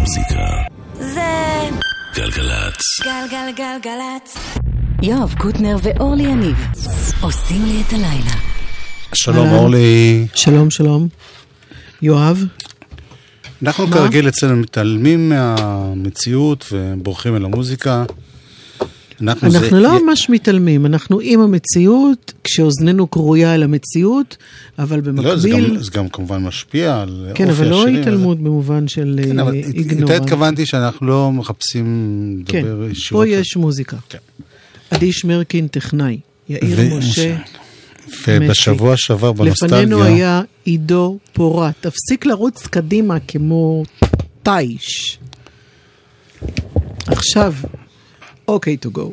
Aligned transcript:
המוזיקה. 0.00 0.46
זה 0.94 1.20
גלגלצ. 2.14 2.80
גלגלגלגלצ. 3.04 4.36
יואב 5.02 5.34
קוטנר 5.38 5.76
ואורלי 5.82 6.22
יניב 6.22 6.56
עושים 7.20 7.64
לי 7.64 7.82
את 7.86 7.92
הלילה. 7.92 8.34
שלום 9.14 9.46
אהלן. 9.46 9.58
אורלי. 9.58 10.26
שלום, 10.34 10.70
שלום. 10.70 11.08
יואב, 12.02 12.44
אנחנו 13.62 13.86
מה? 13.86 13.96
כרגיל 13.96 14.28
אצלנו 14.28 14.56
מתעלמים 14.56 15.28
מהמציאות 15.28 16.66
ובורחים 16.72 17.36
אל 17.36 17.44
המוזיקה. 17.44 18.04
אנחנו, 19.22 19.48
אנחנו 19.48 19.68
זה... 19.76 19.80
לא 19.80 20.06
ממש 20.06 20.30
מתעלמים, 20.30 20.86
אנחנו 20.86 21.20
עם 21.22 21.40
המציאות, 21.40 22.32
כשאוזננו 22.44 23.10
כרויה 23.10 23.54
אל 23.54 23.62
המציאות, 23.62 24.36
אבל 24.78 25.00
לא, 25.04 25.36
זה 25.36 25.48
גם, 25.48 25.56
במקביל... 25.56 25.82
זה 25.82 25.90
גם 25.94 26.08
כמובן 26.08 26.42
משפיע 26.42 27.00
על 27.00 27.26
כן, 27.34 27.50
אופי 27.50 27.62
אבל 27.62 27.68
לא 27.70 27.82
השירים. 27.82 28.00
התעלמות 28.00 28.38
במובן 28.40 28.88
של 28.88 29.20
כן, 29.24 29.38
אה, 29.38 29.44
אבל 29.44 29.54
איגנורנט. 29.54 30.20
התכוונתי 30.22 30.66
שאנחנו 30.66 31.06
לא 31.06 31.32
מחפשים 31.32 31.86
כן, 32.46 32.64
לדבר 32.64 32.88
ישירות. 32.90 33.26
פה 33.26 33.32
יש 33.32 33.56
מוזיקה. 33.56 33.96
כן. 34.08 34.18
עדי 34.90 35.12
שמרקין 35.12 35.68
טכנאי, 35.68 36.18
יאיר 36.48 36.76
ו- 36.76 36.98
משה. 36.98 37.36
ובשבוע 38.28 38.94
שעבר 38.96 39.32
בנוסטלגיה, 39.32 39.76
לפנינו 39.78 40.02
היה 40.04 40.42
עידו 40.64 41.18
פורט. 41.32 41.74
תפסיק 41.80 42.26
לרוץ 42.26 42.66
קדימה 42.66 43.16
כמו 43.28 43.82
טייש. 44.42 45.18
עכשיו, 47.06 47.54
אוקיי 48.50 48.76
טו 48.76 48.90
גו. 48.90 49.12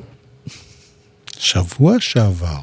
שבוע 1.38 1.96
שעבר, 2.00 2.60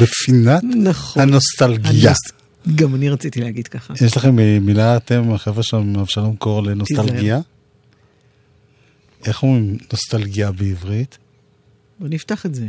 בפינת 0.00 0.62
נכון. 0.84 1.22
הנוסטלגיה. 1.22 2.10
הנוס- 2.10 2.32
גם 2.74 2.94
אני 2.94 3.08
רציתי 3.08 3.40
להגיד 3.40 3.68
ככה. 3.68 3.94
יש 4.04 4.16
לכם 4.16 4.36
מילה, 4.60 4.96
אתם, 4.96 5.32
החבר'ה 5.32 5.62
שם, 5.62 5.98
אבשלום 5.98 6.36
קור 6.36 6.62
לנוסטלגיה? 6.62 7.40
איך 9.26 9.42
אומרים 9.42 9.78
נוסטלגיה 9.92 10.52
בעברית? 10.52 11.18
בוא 12.00 12.08
נפתח 12.08 12.46
את 12.46 12.54
זה. 12.54 12.66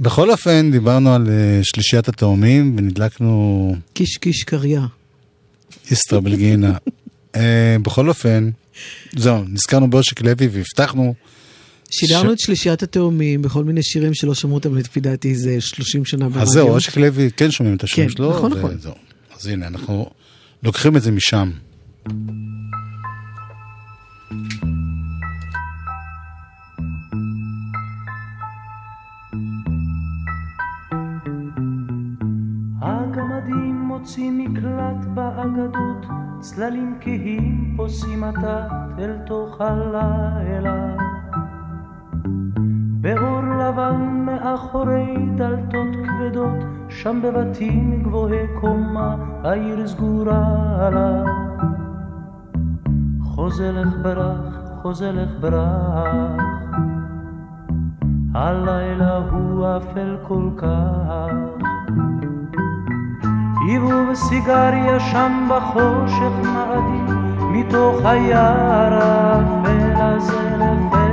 בכל 0.00 0.30
אופן, 0.30 0.70
דיברנו 0.70 1.14
על 1.14 1.28
אה, 1.30 1.60
שלישיית 1.62 2.08
התאומים 2.08 2.74
ונדלקנו 2.78 3.74
קיש 3.92 4.16
קיש 4.16 4.42
קריה. 4.44 4.86
איסטרה 5.90 6.20
בלגינה. 6.20 6.76
אה, 7.36 7.76
בכל 7.82 8.08
אופן, 8.08 8.50
זהו, 9.16 9.44
נזכרנו 9.48 9.90
באושיק 9.90 10.20
לוי 10.20 10.48
והבטחנו, 10.48 11.14
שידרנו 11.90 12.30
ש- 12.30 12.32
את 12.32 12.38
שלישיית 12.38 12.82
התאומים 12.82 13.42
בכל 13.42 13.64
מיני 13.64 13.82
שירים 13.82 14.14
שלא 14.14 14.34
שמעו 14.34 14.54
אותם 14.54 14.74
לפי 14.74 15.00
דעתי 15.00 15.34
זה 15.34 15.60
30 15.60 16.04
שנה 16.04 16.28
ברדיו. 16.28 16.42
אז 16.42 16.48
זהו, 16.48 16.68
אושיק 16.68 16.96
לוי, 16.96 17.30
כן 17.36 17.50
שומעים 17.50 17.76
את 17.76 17.84
השם 17.84 17.96
כן, 17.96 18.08
שלו. 18.08 18.30
נכון, 18.30 18.52
נכון. 18.52 18.74
וזהו. 18.74 18.94
אז 19.38 19.46
הנה, 19.46 19.66
אנחנו 19.66 20.10
לוקחים 20.62 20.96
את 20.96 21.02
זה 21.02 21.10
משם. 21.10 21.50
הגמדים 32.82 33.80
מוצאים 33.88 34.38
מקלט 34.38 35.04
באגדות, 35.14 36.06
צללים 36.40 36.98
כהים 37.00 37.74
פוסעים 37.76 38.24
עתת 38.24 38.70
אל 38.98 39.16
תוך 39.26 39.60
הלילה. 39.60 41.05
לבן 43.68 44.26
מאחורי 44.26 45.16
דלתות 45.36 45.96
כבדות, 46.04 46.64
שם 46.88 47.22
בבתים 47.22 48.02
גבוהי 48.02 48.46
קומה, 48.60 49.16
העיר 49.44 49.86
סגורה 49.86 50.90
לה. 50.90 51.24
חוזה 53.22 53.72
לך 53.72 53.88
ברח, 54.02 54.70
חוזה 54.82 55.12
לך 55.12 55.30
ברח, 55.40 56.42
הלילה 58.34 59.16
הוא 59.30 59.66
אפל 59.76 60.16
כל 60.22 60.50
כך. 60.56 61.32
עיבוב 63.68 64.14
סיגריה 64.14 65.00
שם 65.00 65.48
בחושך 65.50 66.32
מאדים, 66.42 67.06
מתוך 67.52 68.00
היער 68.04 68.92
האפל 68.92 69.92
הזה 69.96 70.56
לפתע. 70.56 71.05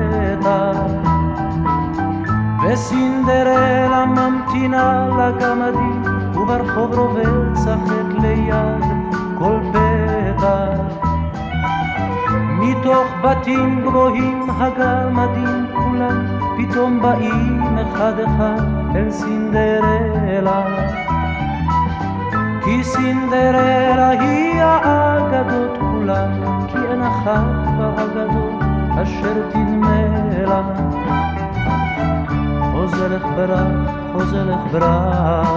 וסינדרלה 2.73 4.05
ממתינה 4.05 5.07
לגמדים, 5.17 6.03
וברחוב 6.35 6.93
רובץ 6.93 7.67
החטא 7.67 8.21
ליד 8.21 8.83
כל 9.39 9.59
פתח. 9.71 11.07
מתוך 12.59 13.07
בתים 13.23 13.81
גבוהים 13.81 14.49
הגמדים 14.49 15.65
כולם, 15.73 16.25
פתאום 16.57 17.01
באים 17.01 17.77
אחד 17.77 18.13
אחד 18.19 18.61
אל 18.95 19.11
סינדרלה. 19.11 20.63
כי 22.63 22.83
סינדרלה 22.83 24.09
היא 24.09 24.61
האגדות 24.61 25.77
כולן, 25.79 26.39
כי 26.67 26.77
אין 26.77 27.01
אחת 27.01 27.67
באגדות 27.77 28.61
אשר 29.03 29.49
תדמה 29.49 30.01
לה. 30.47 31.22
חוזרך 32.83 33.23
ברח, 33.35 33.91
חוזרך 34.13 34.59
ברח, 34.71 35.47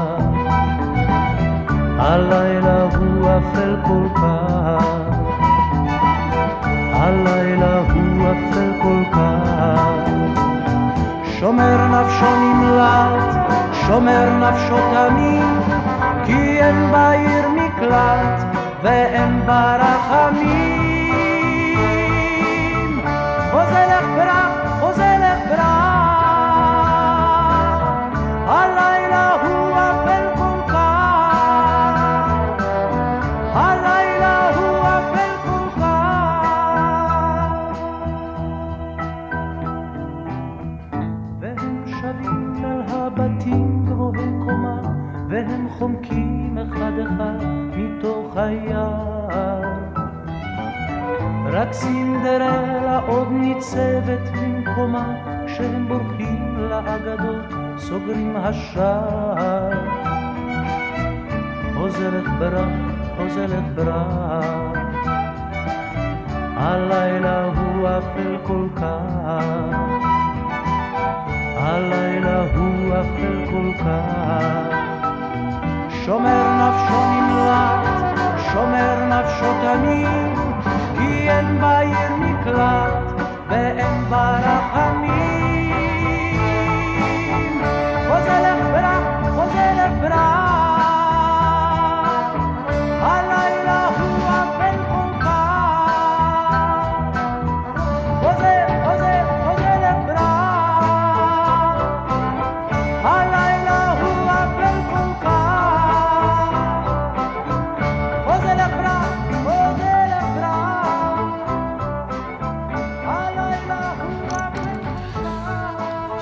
הלילה 1.99 2.83
הוא 2.83 3.29
אפל 3.39 3.77
כל 3.87 4.07
כך, 4.15 4.85
הלילה 6.93 7.79
הוא 7.79 8.25
אפל 8.31 8.83
כל 8.83 9.03
כך. 9.13 10.11
שומר 11.41 11.87
נפשו 11.87 12.37
נמלט, 12.37 13.35
שומר 13.73 14.29
נפשו 14.39 14.77
תמיד, 14.95 15.77
כי 16.25 16.63
אין 16.63 16.93
בעיר 16.93 17.49
מקלט 17.49 18.57
ואין 18.83 19.47
בה 19.47 19.77
רחמים. 19.77 20.76
רק 51.67 51.73
סינדרלה 51.73 53.01
עוד 53.07 53.29
ניצבת 53.31 54.31
במקומה, 54.35 55.15
כשהם 55.47 55.89
בורחים 55.89 56.57
לאגדות, 56.59 57.55
סוגרים 57.79 58.37
השער. 58.37 59.71
חוזרת 61.75 62.25
ברח, 62.39 62.69
חוזרת 63.17 63.75
ברח, 63.75 64.45
הלילה 66.57 67.45
הוא 67.45 67.89
אפל 67.89 68.37
כל 68.43 68.67
כך. 68.77 69.77
הלילה 71.57 72.43
הוא 72.55 72.95
אפל 72.95 73.51
כל 73.51 73.85
כך. 73.85 74.77
שומר 76.05 76.45
נפשו 76.61 77.01
נמלט, 77.13 78.19
שומר 78.53 79.05
נפשו 79.09 79.47
תמיד, 79.63 80.36
כי 81.07 81.31
אין 81.31 81.61
בעיר 81.61 82.17
מקלט 82.17 83.23
ואין 83.49 84.11
בה 84.11 84.39
רחמים. 84.39 84.76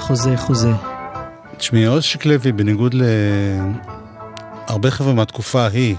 חוזה, 0.07 0.37
חוזה. 0.37 0.71
תשמעי, 1.57 1.87
אושיק 1.87 2.27
לוי, 2.27 2.53
בניגוד 2.53 2.95
להרבה 4.69 4.91
חבר'ה 4.91 5.13
מהתקופה 5.15 5.63
ההיא, 5.63 5.97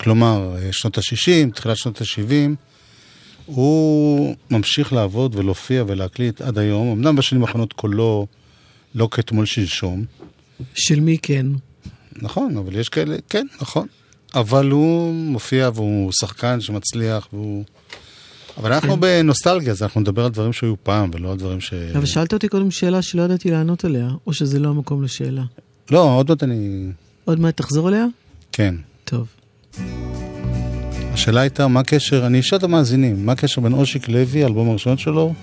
כלומר, 0.00 0.56
שנות 0.72 0.98
ה-60, 0.98 1.50
תחילת 1.54 1.76
שנות 1.76 2.00
ה-70, 2.00 2.54
הוא 3.46 4.36
ממשיך 4.50 4.92
לעבוד 4.92 5.34
ולהופיע 5.34 5.84
ולהקליט 5.86 6.40
עד 6.40 6.58
היום, 6.58 6.88
אמנם 6.88 7.16
בשנים 7.16 7.42
האחרונות 7.42 7.72
קולו 7.72 8.26
לא 8.94 9.08
כאתמול 9.10 9.46
שלשום, 9.46 10.04
של 10.74 11.00
מי 11.00 11.18
כן? 11.18 11.46
נכון, 12.16 12.56
אבל 12.56 12.76
יש 12.76 12.88
כאלה, 12.88 13.16
כן, 13.28 13.46
נכון. 13.60 13.86
אבל 14.34 14.70
הוא 14.70 15.14
מופיע 15.14 15.70
והוא 15.74 16.12
שחקן 16.12 16.60
שמצליח 16.60 17.28
והוא... 17.32 17.64
אבל 18.56 18.72
אנחנו 18.72 18.94
כן. 18.94 19.00
בנוסטלגיה, 19.00 19.72
אז 19.72 19.82
אנחנו 19.82 20.00
נדבר 20.00 20.24
על 20.24 20.30
דברים 20.30 20.52
שהיו 20.52 20.74
פעם 20.82 21.10
ולא 21.12 21.32
על 21.32 21.38
דברים 21.38 21.60
ש... 21.60 21.72
אבל 21.72 22.06
שאלת 22.06 22.32
אותי 22.32 22.48
קודם 22.48 22.70
שאלה 22.70 23.02
שלא 23.02 23.22
ידעתי 23.22 23.50
לענות 23.50 23.84
עליה, 23.84 24.08
או 24.26 24.32
שזה 24.32 24.58
לא 24.58 24.68
המקום 24.68 25.02
לשאלה. 25.02 25.42
לא, 25.90 26.14
עוד 26.16 26.28
מעט 26.28 26.42
אני... 26.42 26.86
עוד 27.24 27.40
מעט 27.40 27.56
תחזור 27.56 27.88
אליה? 27.88 28.04
כן. 28.52 28.74
טוב. 29.04 29.26
השאלה 31.12 31.40
הייתה, 31.40 31.68
מה 31.68 31.80
הקשר, 31.80 32.26
אני 32.26 32.40
אשאל 32.40 32.58
את 32.58 32.62
המאזינים, 32.62 33.26
מה 33.26 33.32
הקשר 33.32 33.60
בין 33.60 33.72
אושיק 33.72 34.08
לוי, 34.08 34.42
האלבום 34.42 34.70
הראשון 34.70 34.98
שלו, 34.98 35.34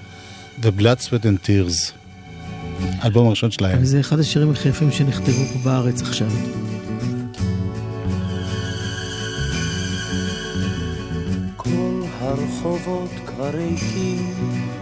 ו-Blood, 0.64 1.08
Sweat 1.08 1.24
and 1.24 1.48
Tears, 1.48 1.92
האלבום 3.00 3.28
הראשון 3.28 3.52
שלהם. 3.52 3.86
זה 3.86 4.00
אחד 4.00 4.20
השירים 4.20 4.52
הכי 4.52 4.70
יפים 4.70 4.92
שנכתבו 4.92 5.46
פה 5.54 5.60
בארץ 5.64 6.02
עכשיו. 6.02 6.28
הרחובות 12.64 13.10
כבר 13.26 13.50
ריקים, 13.50 14.34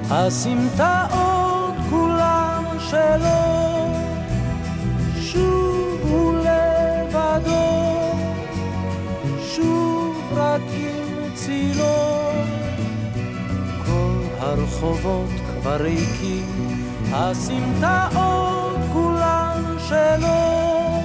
הסמטאות 0.09 1.73
כולם 1.89 2.63
שלו, 2.79 3.87
שוב 5.21 5.99
הוא 6.01 6.33
לבדו, 6.33 7.71
שוב 9.55 10.33
רק 10.35 10.61
עם 10.73 11.33
צילו. 11.33 12.31
כל 13.85 14.21
הרחובות 14.39 15.29
כבר 15.47 15.81
ריקים, 15.81 16.85
הסמטאות 17.11 18.77
כולן 18.93 19.75
שלו. 19.89 21.00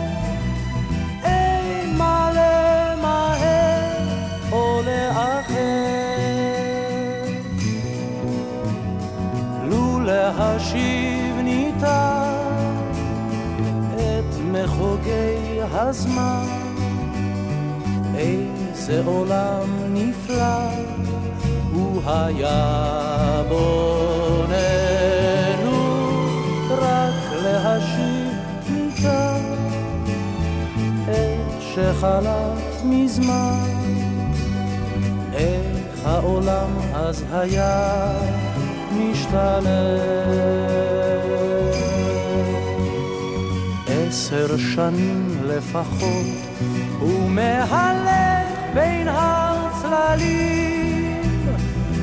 להשיב 10.38 11.36
ניתן 11.44 12.38
את 13.94 14.34
מחוגי 14.52 15.60
הזמן, 15.72 16.46
איזה 18.14 19.02
עולם 19.04 19.68
נפלא 19.94 20.68
הוא 21.72 22.02
היה 22.06 23.42
בוננו, 23.48 24.56
רק 26.70 27.32
להשיב 27.42 28.34
ניתן 28.70 29.54
את 31.08 31.60
שחלף 31.60 32.82
מזמן, 32.84 33.68
איך 35.32 36.06
העולם 36.06 36.70
אז 36.94 37.24
היה 37.32 38.45
משתלם. 38.98 40.26
עשר 43.88 44.56
שנים 44.56 45.38
לפחות, 45.44 46.26
הוא 47.00 47.30
מהלך 47.30 48.48
בין 48.74 49.08
הצללים, 49.10 50.42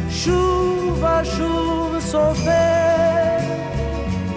שוב 0.09 1.03
ושוב 1.03 1.99
סופר 1.99 3.37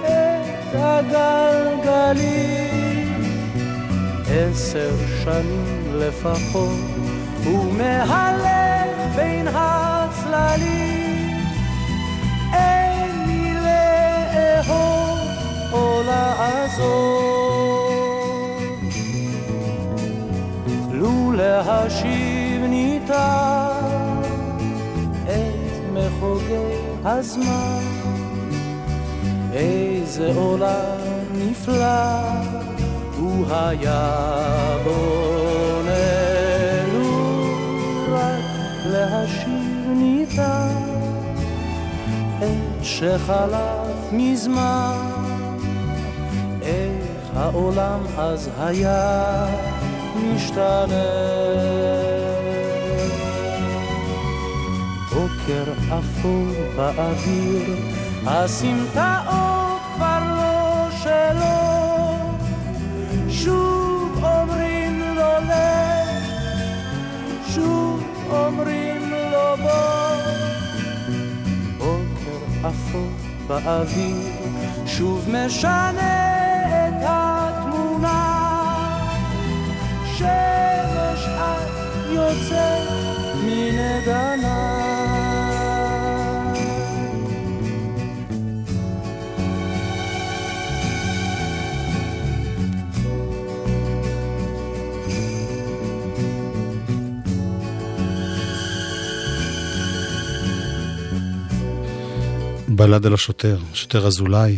את 0.01 0.75
הגלגלים. 0.75 2.17
עשר 4.29 4.91
שנים 5.25 5.93
לפחות, 5.95 6.79
הוא 7.45 7.73
מהלך 7.73 9.17
בין 9.17 9.49
הצללים. 9.49 10.96
לעזור. 16.07 17.47
לו 20.93 21.33
להשיב 21.33 22.63
ניתן 22.69 24.21
את 25.25 25.81
מחוגי 25.93 26.77
הזמן, 27.05 27.81
איזה 29.53 30.33
עולם 30.35 30.97
נפלא 31.35 32.47
הוא 33.19 33.47
היה 33.51 34.27
בוננו, 34.85 36.27
רק 38.09 38.45
להשיב 38.87 39.87
ניתן 39.87 40.87
את 42.39 42.85
שחלף 42.85 44.13
מזמן, 44.13 45.06
העולם 47.57 48.01
אז 48.19 48.51
היה 48.59 49.47
משתלם. 50.17 50.87
בוקר 55.13 55.73
אפור 55.89 56.47
באוויר, 56.77 57.77
הסמטאות 58.27 59.81
כבר 59.95 60.23
לא 60.37 60.89
שלו, 61.03 61.59
שוב 63.31 64.25
אומרים 64.25 65.01
לו 65.01 65.31
לך, 65.49 66.25
שוב 67.55 68.03
אומרים 68.31 69.11
לו 69.11 69.57
בוא. 69.63 70.17
בוקר 71.79 72.69
אפור 72.69 73.11
באוויר, 73.49 74.17
שוב 74.87 75.29
משנה 75.29 76.36
התמונה. 77.97 78.99
שמש 80.17 81.27
את 81.27 81.71
יוצאת 82.13 82.89
מן. 83.45 83.87
בלד 102.69 103.07
על 103.07 103.15
השוטר, 103.15 103.59
שוטר 103.75 104.07
אזולאי, 104.07 104.57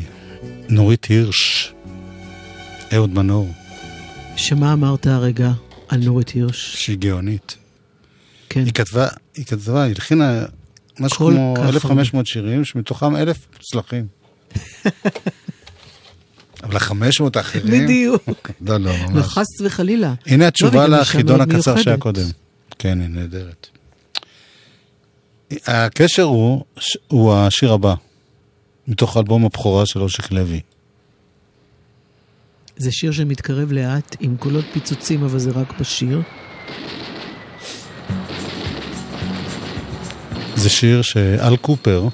נורית 0.68 1.04
הירש, 1.04 1.57
אהוד 2.98 3.14
מנור, 3.14 3.48
שמה 4.36 4.72
אמרת 4.72 5.06
הרגע 5.06 5.50
על 5.88 6.00
נורית 6.04 6.28
הירש? 6.28 6.76
שהיא 6.84 6.98
גאונית. 6.98 7.56
כן. 8.48 8.64
היא 8.64 8.72
כתבה, 8.72 9.08
היא 9.36 9.44
כתבה, 9.44 9.82
היא 9.82 9.92
הלחינה 9.94 10.44
משהו 11.00 11.30
כמו 11.30 11.54
כך 11.56 11.68
1,500 11.68 12.26
שירים, 12.26 12.64
שמתוכם 12.64 13.16
1,000 13.16 13.46
מוצלחים. 13.56 14.06
אבל 16.62 16.76
ה-500 16.76 17.24
האחרים... 17.34 17.84
בדיוק. 17.84 18.50
לא, 18.60 18.78
לא, 18.78 18.78
לא, 18.78 19.08
ממש. 19.08 19.26
חס 19.26 19.60
וחלילה. 19.64 20.14
הנה 20.26 20.44
לא, 20.44 20.48
התשובה 20.48 20.84
אישה 20.84 21.00
לחידון 21.00 21.40
הקצר 21.40 21.82
שהיה. 21.82 21.96
קודם. 21.98 22.26
כן, 22.78 23.00
היא 23.00 23.08
נהדרת. 23.08 23.68
הקשר 25.66 26.22
הוא, 26.22 26.64
הוא 27.08 27.34
השיר 27.34 27.72
הבא, 27.72 27.94
מתוך 28.88 29.16
אלבום 29.16 29.44
הבכורה 29.44 29.86
של 29.86 30.00
אושיק 30.00 30.32
לוי. 30.32 30.60
זה 32.78 32.92
שיר 32.92 33.12
שמתקרב 33.12 33.72
לאט, 33.72 34.16
עם 34.20 34.36
קולות 34.36 34.64
פיצוצים, 34.72 35.22
אבל 35.24 35.38
זה 35.38 35.50
רק 35.50 35.80
בשיר. 35.80 36.22
זה 40.56 40.70
שיר 40.70 41.02
שאל 41.02 41.56
קופר, 41.56 42.08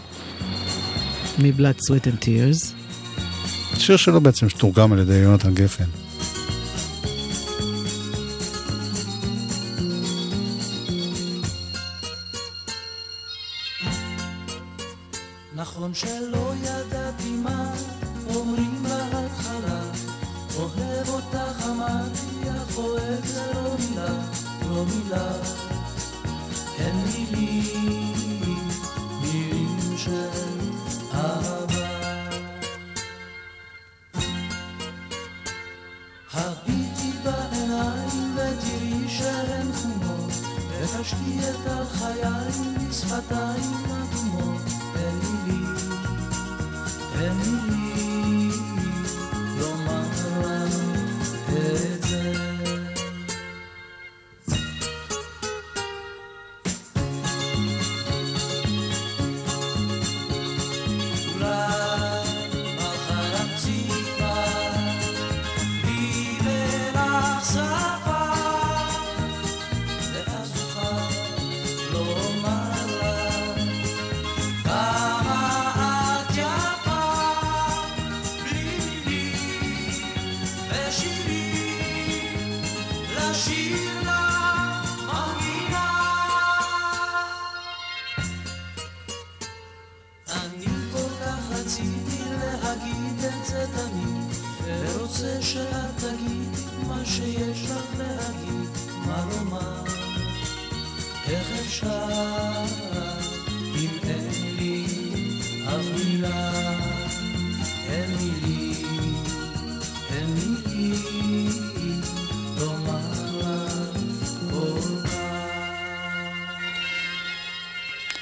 מ-Blood, 1.39 1.81
Sweat 1.89 2.07
and 2.07 2.25
Tears. 2.25 2.75
שיר 3.79 3.97
שלו 3.97 4.21
בעצם 4.21 4.49
שתורגם 4.49 4.93
על 4.93 4.99
ידי 4.99 5.15
יונתן 5.15 5.55
גפן. 5.55 5.85
נכון 15.55 15.95
שלא 15.95 16.53
ידעתי 16.63 17.31
מה 17.43 17.75
אומרים 18.35 18.83
בהתחלה 18.83 19.14
אוהב 20.65 21.09
אותך 21.09 21.67
אמרתי, 21.67 22.51
אך 22.51 22.79
אוהב 22.79 23.27
זה 23.27 23.53
לא 23.55 23.77
מילה, 23.79 24.15
לא 24.69 24.85
מילה. 24.85 25.33
אין 26.79 26.97
מילים, 26.97 28.69
מילים 29.21 29.97
של 29.97 30.29
אהבה. 31.15 31.64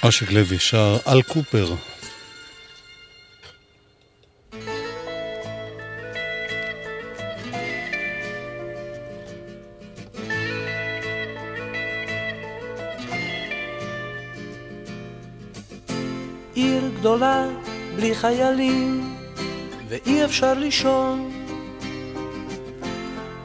אושיק 0.04 0.32
לוי 0.32 0.58
שר 0.58 0.98
על 1.04 1.22
קופר. 1.22 1.74
עיר 16.54 16.90
גדולה 16.98 17.46
בלי 17.96 18.14
חיילים 18.14 19.14
ואי 19.88 20.24
אפשר 20.24 20.54
לישון 20.54 21.30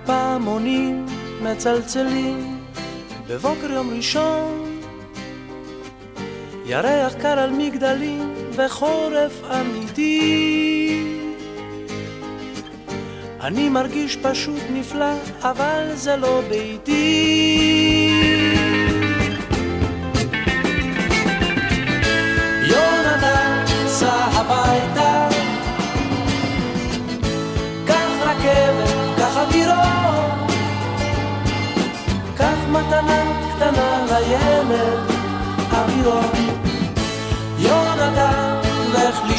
פעמונים 0.06 1.06
מצלצלים 1.42 2.60
בבוקר 3.28 3.72
יום 3.72 3.94
ראשון 3.94 4.67
ירח 6.70 7.14
קר 7.22 7.40
על 7.40 7.50
מגדלים 7.52 8.34
וחורף 8.56 9.42
אמיתי 9.60 11.04
אני 13.42 13.70
מרגיש 13.70 14.16
פשוט 14.16 14.62
נפלא 14.74 15.14
אבל 15.42 15.90
זה 15.94 16.16
לא 16.16 16.42
ביתי 16.50 18.18
יונתן, 22.64 23.64
סע 23.88 24.14
הביתה. 24.14 25.30
קח 27.86 28.10
רכבת, 28.22 29.18
קח 29.18 29.38
אווירון. 29.38 30.48
קח 32.38 32.58
מתנה 32.70 33.24
קטנה 33.56 34.06
לילד, 34.10 35.12
אווירון. 35.72 36.37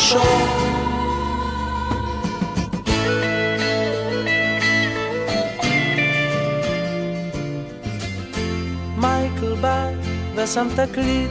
לישון. 0.09 0.49
מייקל 8.97 9.55
בא 9.61 9.89
ושם 10.35 10.69
תקליט 10.77 11.31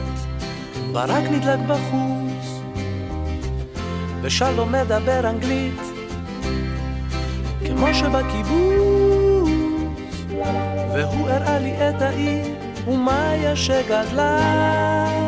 ברק 0.92 1.24
נדלק 1.30 1.58
בחוץ, 1.58 2.60
ושלום 4.22 4.72
מדבר 4.72 5.30
אנגלית, 5.30 5.80
כמו 7.66 7.86
שבקיבוץ, 7.94 9.48
והוא 10.94 11.28
הראה 11.28 11.58
לי 11.58 11.72
את 11.88 12.02
העיר, 12.02 12.46
ומאיה 12.86 13.56
שגדלה. 13.56 15.27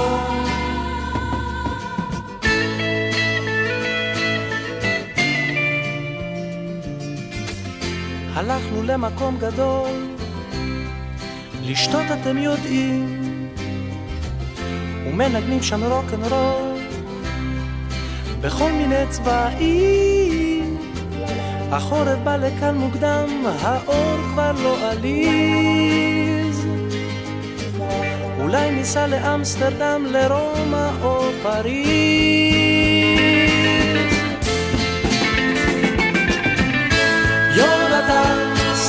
הלכנו 8.81 8.93
למקום 8.93 9.37
גדול, 9.39 9.89
לשתות 11.63 12.05
אתם 12.21 12.37
יודעים, 12.37 13.19
ומנגנים 15.07 15.63
שם 15.63 15.83
רוקנרול. 15.83 16.79
בכל 18.41 18.71
מיני 18.71 19.07
צבעים. 19.09 20.77
החורף 21.71 22.17
בא 22.23 22.35
לכאן 22.35 22.75
מוקדם, 22.75 23.27
האור 23.61 24.17
כבר 24.33 24.51
לא 24.63 24.89
עליז. 24.89 26.65
אולי 28.41 28.71
ניסע 28.71 29.07
לאמסטרדם, 29.07 30.05
לרומא 30.11 30.89
או 31.03 31.21
פריז. 31.43 32.70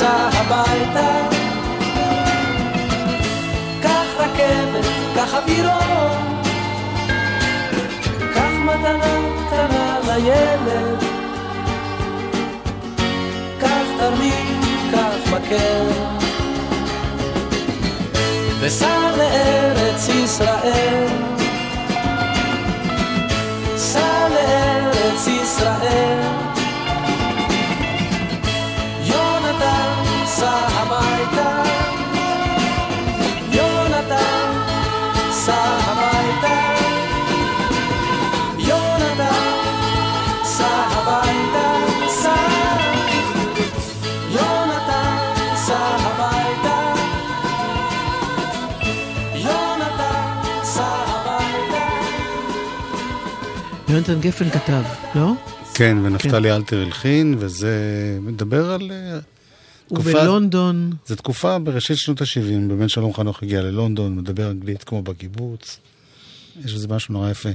יונתן, 0.02 0.30
סע 0.32 0.38
הביתה. 0.38 1.28
קח 3.82 4.06
רכבת, 4.18 4.85
קח 5.14 5.35
אווירון. 5.35 6.42
קח 8.35 8.52
מתנה 8.64 9.18
קטנה 9.47 9.99
לילד. 10.06 11.04
קח 13.61 13.87
תרמיל, 13.99 14.61
קח 14.92 15.32
מקל. 15.32 15.87
וסע 18.61 19.11
לארץ 19.16 20.09
ישראל. 20.09 21.09
סע 23.76 24.28
לארץ 24.28 25.26
ישראל. 25.26 26.51
יונתן 53.92 54.20
גפן 54.20 54.50
כתב, 54.50 54.82
לא? 55.14 55.32
כן, 55.75 55.96
ונפתלי 56.02 56.52
אלתר 56.52 56.80
הלחין, 56.80 57.34
וזה 57.38 57.72
מדבר 58.22 58.70
על... 58.70 58.90
אה, 58.92 59.18
תקופה- 59.88 60.08
ובלונדון, 60.11 60.92
זו 61.06 61.16
תקופה 61.16 61.58
בראשית 61.58 61.96
שנות 61.96 62.20
ה-70, 62.20 62.68
באמת 62.68 62.90
שלום 62.90 63.14
חנוך 63.14 63.42
הגיע 63.42 63.62
ללונדון, 63.62 64.16
מדבר 64.16 64.50
אנגלית 64.50 64.84
כמו 64.84 65.02
בקיבוץ. 65.02 65.78
יש 66.64 66.75
בזה 66.75 66.88
משהו 66.88 67.12
נורא 67.12 67.30
יפה. 67.30 67.49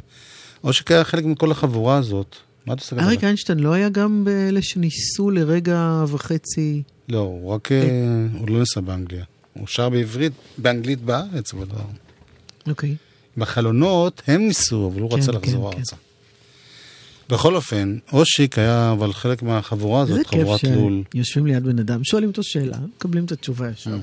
אושיק 0.63 0.91
היה 0.91 1.03
חלק 1.03 1.25
מכל 1.25 1.51
החבורה 1.51 1.98
הזאת. 1.98 2.36
מה 2.65 2.74
אתה 2.74 2.82
מסתכל 2.82 3.00
אריק 3.00 3.24
איינשטיין 3.24 3.60
לא 3.60 3.74
היה 3.74 3.89
גם 3.89 4.24
באלה 4.24 4.62
שניסו 4.62 5.29
לרגע 5.32 6.03
וחצי... 6.08 6.84
לא, 7.10 7.20
הוא 7.20 7.51
רק... 7.51 7.72
אה, 7.72 7.77
הוא 8.39 8.50
לא 8.50 8.62
נסע 8.62 8.82
באנגליה. 8.82 9.24
הוא 9.53 9.67
שר 9.67 9.89
בעברית, 9.89 10.34
באנגלית 10.58 11.01
בארץ, 11.01 11.53
אבל 11.53 11.65
לא... 11.74 11.82
אוקיי. 12.72 12.96
עם 13.38 13.44
החלונות, 13.44 14.22
הם 14.27 14.48
ניסו, 14.48 14.91
אבל 14.94 15.01
הוא 15.01 15.12
כן, 15.12 15.17
רצה 15.17 15.32
כן, 15.32 15.38
לחזור 15.38 15.72
כן. 15.72 15.77
ארצה. 15.77 15.96
בכל 17.29 17.55
אופן, 17.55 17.98
אושיק 18.13 18.57
היה 18.57 18.91
אבל 18.91 19.13
חלק 19.13 19.43
מהחבורה 19.43 20.01
הזאת, 20.01 20.27
כיף 20.27 20.39
חבורת 20.41 20.63
לול. 20.63 21.03
שיושבים 21.13 21.46
ליד 21.46 21.63
בן 21.63 21.79
אדם, 21.79 22.03
שואלים 22.03 22.29
אותו 22.29 22.43
שאלה, 22.43 22.77
מקבלים 22.96 23.25
את 23.25 23.31
התשובה 23.31 23.69
ישר. 23.69 23.98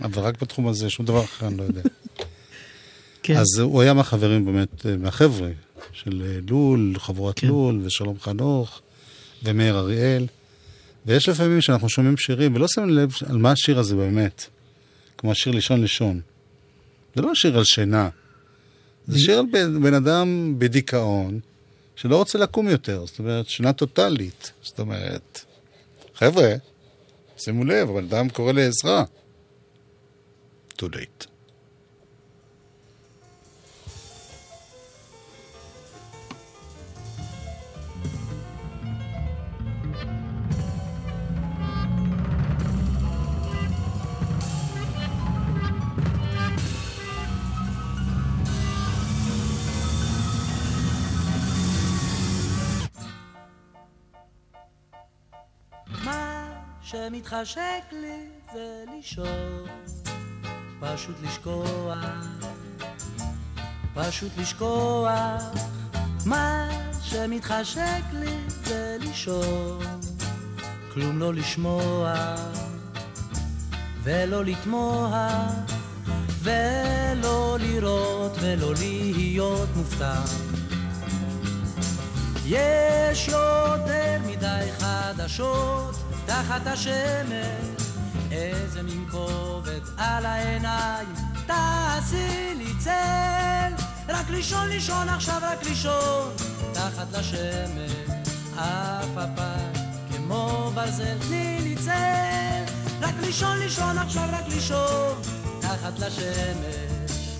אבל 0.00 0.22
רק 0.22 0.42
בתחום 0.42 0.68
הזה, 0.68 0.90
שום 0.90 1.06
דבר 1.06 1.24
אחר 1.24 1.46
אני 1.46 1.56
לא 1.56 1.62
יודע. 1.62 1.80
כן. 3.22 3.36
אז 3.36 3.58
הוא 3.58 3.82
היה 3.82 3.94
מהחברים 3.94 4.44
באמת, 4.44 4.86
אה, 4.86 4.96
מהחבר'ה 4.96 5.50
של 5.92 6.22
אה, 6.26 6.38
לול, 6.50 6.94
חבורת 6.98 7.38
כן. 7.38 7.46
לול, 7.46 7.80
ושלום 7.84 8.16
חנוך, 8.20 8.80
ומאיר 9.44 9.78
אריאל. 9.78 10.26
ויש 11.06 11.28
לפעמים 11.28 11.60
שאנחנו 11.60 11.88
שומעים 11.88 12.16
שירים, 12.16 12.54
ולא 12.54 12.68
שמים 12.68 12.90
לב 12.90 13.12
על 13.26 13.36
מה 13.36 13.52
השיר 13.52 13.78
הזה 13.78 13.96
באמת. 13.96 14.46
כמו 15.18 15.32
השיר 15.32 15.52
לישון 15.52 15.80
לישון. 15.80 16.20
זה 17.16 17.22
לא 17.22 17.34
שיר 17.34 17.58
על 17.58 17.64
שינה. 17.64 18.08
זה 19.08 19.18
שיר 19.18 19.38
על 19.38 19.44
בן, 19.52 19.82
בן 19.82 19.94
אדם 19.94 20.54
בדיכאון, 20.58 21.40
שלא 21.98 22.16
רוצה 22.16 22.38
לקום 22.38 22.68
יותר. 22.68 23.06
זאת 23.06 23.18
אומרת, 23.18 23.48
שינה 23.48 23.72
טוטאלית. 23.72 24.52
זאת 24.62 24.78
אומרת, 24.78 25.44
חבר'ה, 26.14 26.54
שימו 27.36 27.64
לב, 27.64 27.90
הבן 27.90 28.04
אדם 28.04 28.28
קורא 28.28 28.52
לעזרה. 28.52 29.04
too 30.78 30.84
late. 30.84 31.27
שמתחשק 56.90 57.82
לי 57.92 58.26
זה 58.52 58.84
לישון, 58.94 59.66
פשוט 60.80 61.16
לשכוח, 61.22 61.98
פשוט 63.94 64.32
לשכוח. 64.38 65.42
מה 66.26 66.68
שמתחשק 67.02 68.02
לי 68.12 68.36
זה 68.64 68.96
לישון, 69.00 69.78
כלום 70.92 71.18
לא 71.18 71.34
לשמוע, 71.34 72.14
ולא 74.02 74.44
לתמוה, 74.44 75.48
ולא 76.42 77.56
לראות 77.60 78.32
ולא 78.40 78.72
להיות 78.74 79.68
מופתע. 79.76 80.20
יש 82.46 83.28
יותר 83.28 84.18
מדי 84.26 84.68
חדשות 84.78 86.07
תחת 86.28 86.66
השמש, 86.66 87.86
איזה 88.30 88.82
מין 88.82 89.06
כובד 89.10 89.80
על 89.96 90.26
העיניים, 90.26 91.14
תעשי 91.46 92.54
לי 92.56 92.74
צל, 92.78 93.72
רק 94.08 94.30
לישון 94.30 94.68
לישון 94.68 95.08
עכשיו 95.08 95.38
רק 95.42 95.62
לישון, 95.64 96.32
תחת 96.72 97.12
לשמש, 97.12 97.92
אף 98.54 99.16
הפעם 99.16 99.72
כמו 100.10 100.70
ברזל, 100.74 101.18
תני 101.28 101.58
לי 101.62 101.76
צל, 101.76 102.64
רק 103.00 103.14
לישון 103.20 103.58
לישון 103.58 103.98
עכשיו 103.98 104.28
רק 104.32 104.48
לישון, 104.48 105.14
תחת 105.60 105.98
לשמש. 105.98 107.38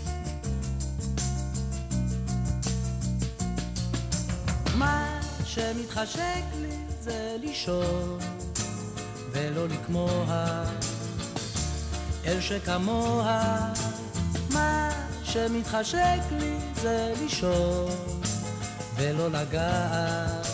מה 4.74 5.20
שמתחשק 5.44 6.42
לי 6.60 6.76
זה 7.00 7.36
לישון 7.40 8.18
ולא 9.38 9.68
לקמוה 9.68 10.64
אל 12.26 12.40
שכמוה 12.40 13.72
מה 14.52 14.90
שמתחשק 15.24 16.20
לי 16.30 16.56
זה 16.74 17.12
לישון 17.20 17.90
ולא 18.96 19.30
לגעת 19.30 20.46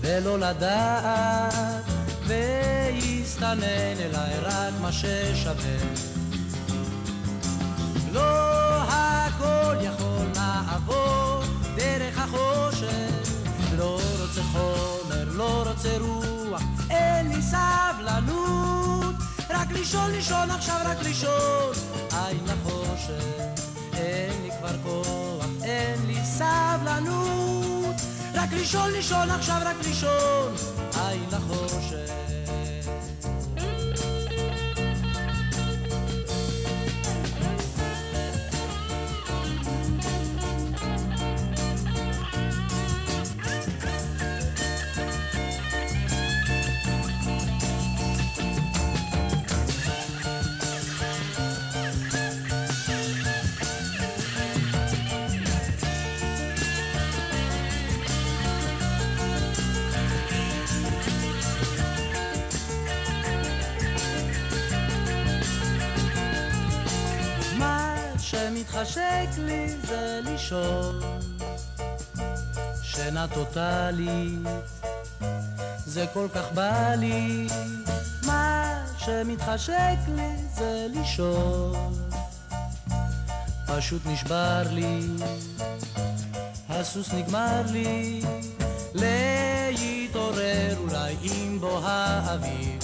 ולא 0.00 0.38
לדעת 0.38 1.84
ויסתנן 2.26 3.96
אליי 4.00 4.38
רק 4.42 4.72
מה 4.80 4.92
ששווה. 4.92 5.76
לא 8.12 8.82
הכל 8.82 9.76
יכול 9.80 10.26
לעבור 10.34 11.42
דרך 11.76 12.18
החושך 12.18 13.30
לא 13.76 14.00
רוצה 14.20 14.42
חומר, 14.42 15.24
לא 15.32 15.64
רוצה 15.68 15.98
רוח 15.98 16.73
אין 16.94 17.28
לי 17.28 17.42
סבלנות. 17.42 19.14
רק 19.50 19.70
לישון, 19.70 20.10
לישון 20.10 20.50
עכשיו 20.50 20.80
רק 20.84 21.02
לישון. 21.02 21.72
עין 22.12 22.44
לחושך 22.44 23.44
אין 23.96 24.42
לי 24.42 24.50
כבר 24.58 24.76
כוח, 24.82 25.46
אין 25.62 26.06
לי 26.06 26.16
סבלנות. 26.24 27.96
רק 28.34 28.52
לישון, 28.52 28.92
לישון 28.92 29.30
עכשיו 29.30 29.60
רק 29.64 29.76
לישון. 29.86 30.54
עין 30.94 31.24
לחושך 31.30 32.33
שמתחשק 68.84 69.38
לי 69.38 69.68
זה 69.86 70.20
לישון 70.24 71.00
שינה 72.82 73.26
טוטאלית. 73.34 74.48
זה 75.86 76.06
כל 76.12 76.26
כך 76.34 76.52
בא 76.52 76.94
לי 76.94 77.46
מה 78.26 78.84
שמתחשק 78.98 79.98
לי 80.08 80.36
זה 80.54 80.86
לישון. 80.90 81.94
פשוט 83.66 84.02
נשבר 84.06 84.62
לי 84.70 85.00
הסוס 86.68 87.12
נגמר 87.12 87.62
לי 87.72 88.20
להתעורר 88.94 90.76
אולי 90.78 91.16
עם 91.22 91.60
בוא 91.60 91.80
האביב 91.84 92.83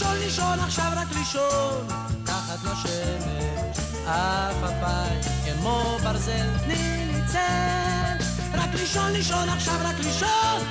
לישון 0.00 0.18
לישון 0.18 0.60
עכשיו 0.60 0.92
רק 0.96 1.08
לישון, 1.18 1.86
תחת 2.24 2.64
לשמש, 2.64 3.78
אף 4.06 4.62
הפיים 4.62 5.20
כמו 5.44 5.98
ברזל, 6.02 6.58
תני 6.64 7.06
לי 7.12 7.20
צל, 7.26 8.24
רק 8.54 8.68
לישון 8.74 9.12
לישון 9.12 9.48
עכשיו 9.48 9.76
רק 9.84 9.96
לישון, 9.98 10.28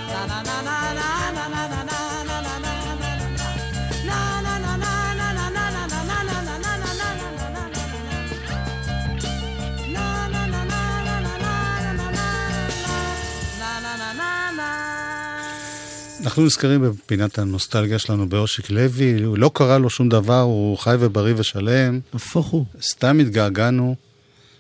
נה 0.07 0.25
נה 0.27 0.41
נה 0.45 0.61
נה 0.61 0.93
נה 0.93 1.47
נה 1.47 1.67
נה 1.67 1.83
נה 1.83 2.09
אנחנו 16.29 16.45
נזכרים 16.45 16.81
בפינת 16.81 17.39
הנוסטלגיה 17.39 17.99
שלנו 17.99 18.29
באושיק 18.29 18.69
לוי, 18.69 19.23
הוא 19.23 19.37
לא 19.37 19.51
קרה 19.53 19.77
לו 19.77 19.89
שום 19.89 20.09
דבר, 20.09 20.41
הוא 20.41 20.77
חי 20.77 20.95
ובריא 20.99 21.33
ושלם, 21.37 21.99
נהפוך 22.13 22.47
הוא, 22.47 22.65
סתם 22.81 23.19
התגעגענו. 23.19 23.95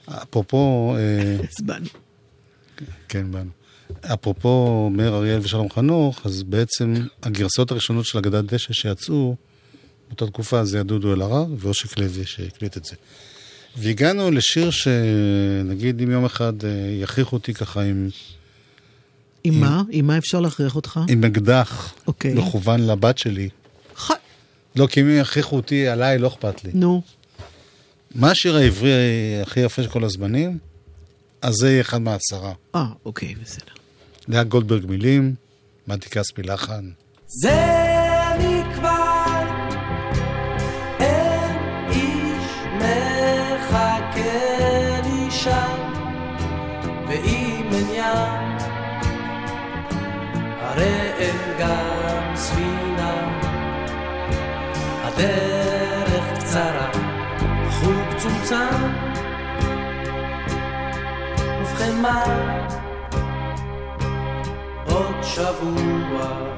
אפרופו, 0.07 0.95
אה, 0.97 1.37
עצבני. 1.43 1.89
כן, 3.09 3.31
באנו. 3.31 3.49
אפרופו 4.13 4.89
מאיר 4.93 5.15
אריאל 5.15 5.39
ושלום 5.39 5.69
חנוך, 5.69 6.21
אז 6.25 6.43
בעצם 6.43 6.93
הגרסאות 7.23 7.71
הראשונות 7.71 8.05
של 8.05 8.17
אגדת 8.17 8.53
דשא 8.53 8.73
שיצאו 8.73 9.35
באותה 10.07 10.27
תקופה 10.27 10.65
זה 10.65 10.77
היה 10.77 10.83
דודו 10.83 11.13
אלהרר 11.13 11.45
ואושיק 11.57 11.97
לוי 11.97 12.25
שהקליט 12.25 12.77
את 12.77 12.85
זה. 12.85 12.95
והגענו 13.77 14.31
לשיר 14.31 14.69
שנגיד 14.69 16.01
אם 16.01 16.11
יום 16.11 16.25
אחד 16.25 16.53
אה, 16.63 16.69
יכריחו 17.01 17.35
אותי 17.35 17.53
ככה 17.53 17.81
עם, 17.81 18.09
עם 19.43 19.59
מה? 19.59 19.81
עם 19.89 20.07
מה 20.07 20.17
אפשר 20.17 20.39
להכריח 20.39 20.75
אותך? 20.75 20.99
עם 21.09 21.23
אקדח 21.23 21.93
אוקיי. 22.07 22.33
מכוון 22.33 22.87
לבת 22.87 23.17
שלי. 23.17 23.49
ח- 23.97 24.11
לא, 24.75 24.87
כי 24.87 25.01
אם 25.01 25.17
יכריחו 25.21 25.55
אותי 25.55 25.87
עליי, 25.87 26.17
לא 26.17 26.27
אכפת 26.27 26.63
לי. 26.63 26.71
נו, 26.73 27.01
מה 28.15 28.31
השיר 28.31 28.55
העברי 28.55 28.91
הכי 29.41 29.59
יפה 29.59 29.83
של 29.83 29.89
כל 29.89 30.03
הזמנים? 30.03 30.57
אז 31.41 31.53
זה 31.53 31.71
יהיה 31.71 31.81
אחד 31.81 31.97
מהעשרה. 32.01 32.53
אה, 32.75 32.85
אוקיי, 33.05 33.35
בסדר. 33.43 33.73
לאה 34.27 34.43
גולדברג 34.43 34.85
מילים, 34.85 35.35
מתי 35.87 36.09
כספי 36.09 36.43
לחן. 36.43 36.89
זה 37.27 37.51
הרי 50.79 51.11
אין 51.17 51.35
גם 51.59 52.35
ספינה. 52.35 53.29
הדרך 55.03 56.39
קצרה, 56.39 56.89
החוג 57.67 58.17
צומצם, 58.17 58.91
ובכן 61.61 62.01
מה? 62.01 62.23
עוד 64.85 65.15
שבוע 65.21 66.49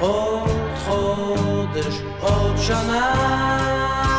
עוד 0.00 0.50
חודש, 0.84 2.00
עוד 2.20 2.56
שנה. 2.56 4.13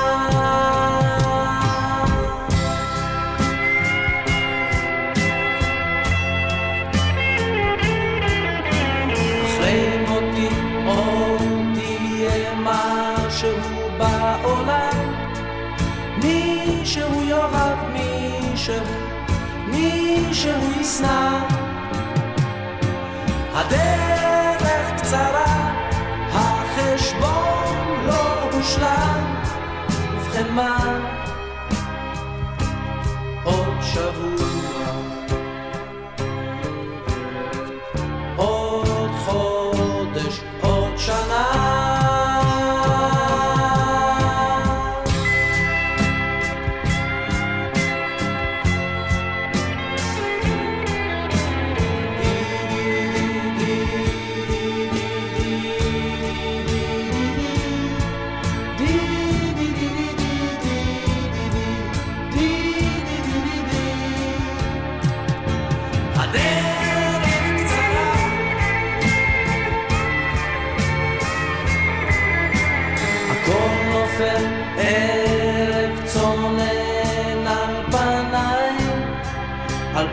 מישהו, 18.65 18.85
מישהו 19.67 20.81
ישנא. 20.81 21.39
הדרך 23.53 24.91
קצרה, 24.97 25.71
החשבון 26.31 28.05
לא 28.05 28.49
הושלם, 28.51 29.35
ובכן 29.89 30.53
מה? 30.53 30.77
עוד 33.43 33.81
שבוע, 33.81 34.44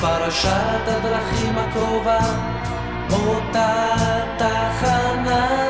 פרשת 0.03 0.87
הדרכים 0.87 1.59
הקרובה 1.59 2.19
אותה 3.13 3.87
תחנה. 4.37 5.69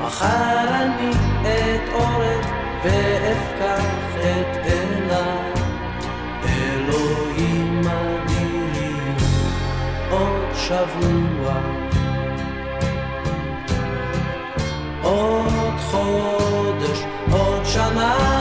מחר 0.00 0.68
אני 0.68 1.10
אתעורר 1.42 2.40
ואפקח 2.84 4.16
את 4.20 4.56
עיניי. 4.64 5.52
אלוהים 6.44 7.80
אדירים 7.80 9.16
עוד 10.10 10.54
שבוע. 10.54 11.54
עוד 15.02 15.78
חודש, 15.90 16.98
עוד 17.32 17.64
שנה. 17.64 18.31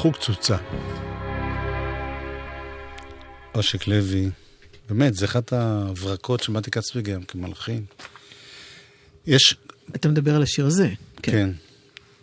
חוג 0.00 0.16
צוצה. 0.16 0.56
אושיק 3.54 3.86
לוי, 3.86 4.30
באמת, 4.88 5.14
זה 5.14 5.24
אחת 5.24 5.52
ההברקות 5.52 6.42
של 6.42 6.52
מתי 6.52 6.70
כספי 6.70 7.02
גם 7.02 7.22
כמלחין. 7.22 7.84
יש, 9.26 9.56
אתה 9.94 10.08
מדבר 10.08 10.36
על 10.36 10.42
השיר 10.42 10.66
הזה. 10.66 10.88
כן, 11.22 11.50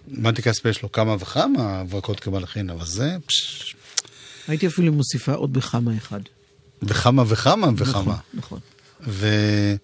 מתי 0.08 0.42
כספי 0.42 0.70
יש 0.70 0.82
לו 0.82 0.92
כמה 0.92 1.16
וכמה 1.20 1.80
הברקות 1.80 2.20
כמלחין, 2.20 2.70
אבל 2.70 2.86
זה, 2.86 3.18
פש, 3.26 3.76
הייתי 4.48 4.68
אפילו 4.68 4.94
מוסיפה 4.94 5.34
עוד 5.34 5.54
בכמה 5.54 5.98
אחד. 5.98 6.22
וכמה 6.84 7.24
וכמה 7.28 7.68
וכמה. 7.78 8.16
נכון, 8.34 8.60
נכון. 9.08 9.80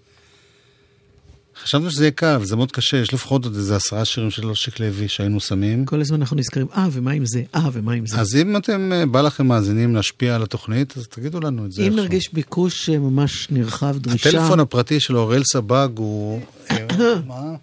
וחשבנו 1.64 1.92
שזה 1.92 2.04
יהיה 2.04 2.12
קל, 2.12 2.44
זה 2.44 2.56
מאוד 2.56 2.72
קשה, 2.72 2.98
יש 2.98 3.14
לפחות 3.14 3.46
עוד 3.46 3.56
איזה 3.56 3.76
עשרה 3.76 4.06
שירים 4.06 4.32
של 4.32 4.50
אושיק 4.50 4.80
לוי 4.80 5.08
שהיינו 5.08 5.40
שמים. 5.40 5.86
כל 5.86 6.02
הזמן 6.02 6.20
אנחנו 6.20 6.38
נזכרים, 6.38 6.68
אה, 6.76 6.88
ומה 6.92 7.12
עם 7.12 7.26
זה? 7.26 7.44
אה, 7.56 7.70
ומה 7.74 7.94
עם 7.94 8.06
זה? 8.06 8.18
אז 8.18 8.36
אם 8.36 8.58
אתם, 8.58 8.92
אה, 8.94 9.06
בא 9.06 9.22
לכם 9.22 9.48
מאזינים 9.48 9.96
להשפיע 9.96 10.36
על 10.36 10.44
התוכנית, 10.44 10.98
אז 10.98 11.08
תגידו 11.08 11.40
לנו 11.40 11.66
את 11.66 11.72
זה. 11.72 11.84
אם. 11.84 11.96
נרגיש 11.96 12.34
ביקוש 12.34 12.90
אה, 12.90 13.00
ממש 13.00 13.48
נרחב, 13.52 13.98
דרישה... 13.98 14.30
הטלפון 14.30 14.60
הפרטי 14.60 15.00
של 15.00 15.18
אוראל 15.18 15.44
סבג 15.44 15.90
הוא... 15.96 16.42
מה? 17.28 17.56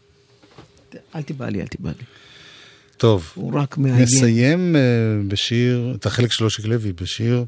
אל 1.15 1.23
תיבא 1.23 1.49
לי, 1.49 1.61
אל 1.61 1.67
תיבא 1.67 1.89
לי. 1.89 2.05
טוב, 2.97 3.33
הוא 3.35 3.61
רק 3.61 3.79
מאיים. 3.79 3.97
נסיים 3.97 4.77
אה, 4.77 4.81
בשיר, 5.29 5.93
את 5.97 6.07
החלק 6.07 6.33
של 6.33 6.45
אושיק 6.45 6.65
לוי, 6.65 6.93
בשיר 6.93 7.45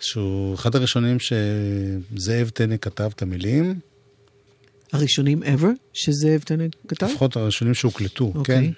שהוא 0.00 0.54
אחד 0.54 0.76
הראשונים 0.76 1.16
שזאב 1.20 2.48
טנא 2.48 2.76
כתב 2.80 3.10
את 3.14 3.22
המילים, 3.22 3.74
הראשונים 4.92 5.42
ever 5.42 5.66
שזאב 5.92 6.40
טנא 6.40 6.64
כתב? 6.88 7.06
לפחות 7.06 7.36
הראשונים 7.36 7.74
שהוקלטו, 7.74 8.32
כן? 8.32 8.38
אוקיי. 8.38 8.72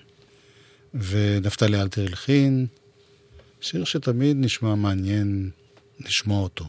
ונפתלי 0.94 1.80
אלתר 1.80 2.02
הלחין, 2.02 2.66
שיר 3.60 3.84
שתמיד 3.84 4.36
נשמע 4.40 4.74
מעניין 4.74 5.50
לשמוע 6.00 6.42
אותו. 6.42 6.68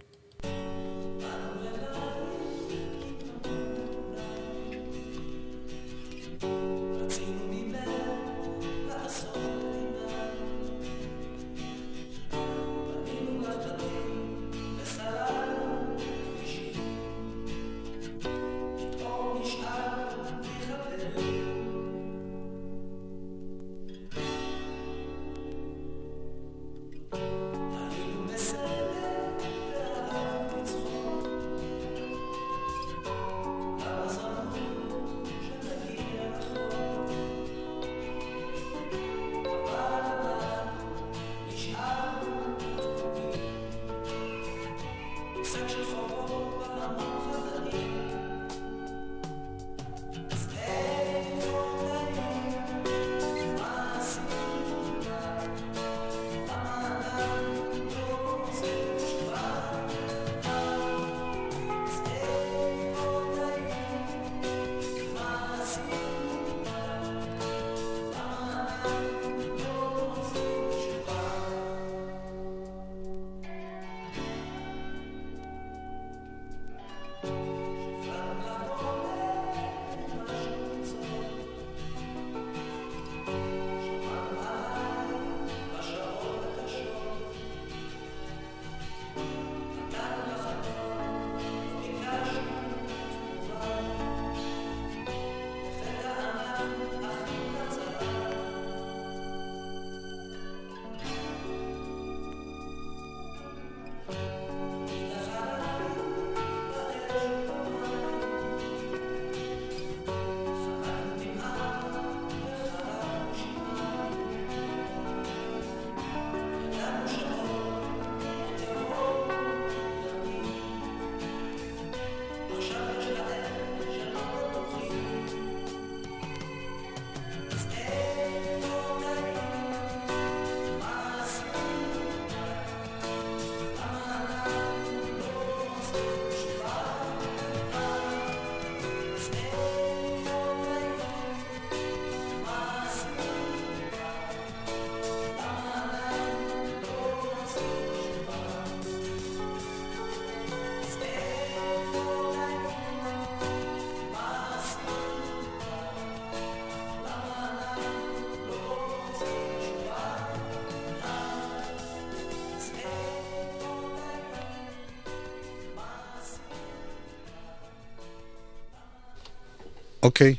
אוקיי. 170.03 170.35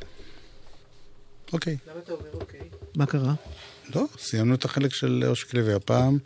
אוקיי. 1.53 1.77
מה 2.95 3.07
קרה? 3.07 3.35
לא, 3.95 4.05
סיימנו 4.19 4.55
את 4.55 4.65
החלק 4.65 4.95
של 4.95 5.25
אושיק 5.27 5.55
לוי 5.55 5.75
הפעם. 5.75 6.19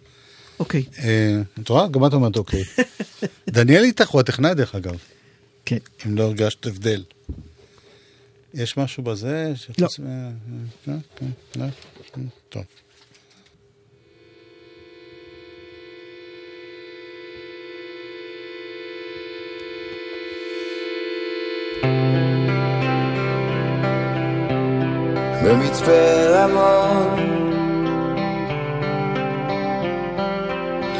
אוקיי. 0.58 0.84
אה, 0.98 1.42
את 1.60 1.68
רואה? 1.68 1.88
גם 1.88 2.06
את 2.06 2.12
אומרת 2.12 2.36
אוקיי. 2.36 2.62
דניאל 3.50 3.84
איתך 3.84 4.08
הוא 4.08 4.20
הטכנאי 4.20 4.54
דרך 4.54 4.74
אגב, 4.74 4.98
כן. 5.64 5.78
אם 6.06 6.16
לא 6.16 6.22
הרגשת 6.22 6.66
הבדל. 6.66 7.04
יש 8.54 8.76
משהו 8.76 9.02
בזה? 9.02 9.52
לא. 9.78 9.88
לא? 10.86 10.94
כן, 11.16 11.26
לא? 11.56 11.66
טוב. 12.48 12.64
במצפה 25.54 26.26
רמון. 26.30 27.18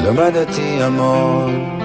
למדתי 0.03 0.83
המון. 0.83 1.79